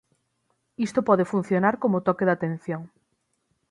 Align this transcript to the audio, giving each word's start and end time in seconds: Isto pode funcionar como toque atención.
Isto 0.87 0.99
pode 1.07 1.29
funcionar 1.33 1.75
como 1.83 2.03
toque 2.07 2.25
atención. 2.29 2.81